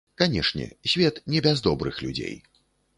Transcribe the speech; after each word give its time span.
Канешне, 0.15 0.77
свет 0.83 1.21
не 1.27 1.41
без 1.41 1.61
добрых 1.61 2.01
людзей. 2.01 2.43